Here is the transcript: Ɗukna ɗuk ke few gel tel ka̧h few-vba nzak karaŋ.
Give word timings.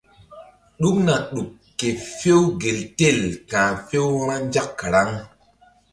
Ɗukna 0.81 1.15
ɗuk 1.31 1.49
ke 1.79 1.87
few 2.17 2.37
gel 2.61 2.79
tel 2.97 3.19
ka̧h 3.49 3.75
few-vba 3.87 4.35
nzak 4.47 4.69
karaŋ. 4.79 5.09